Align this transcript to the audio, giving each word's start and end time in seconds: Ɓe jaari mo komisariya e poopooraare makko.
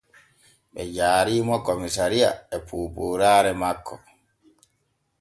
Ɓe 0.73 0.81
jaari 0.95 1.33
mo 1.47 1.55
komisariya 1.67 2.29
e 2.55 2.57
poopooraare 2.67 3.51
makko. 3.61 3.95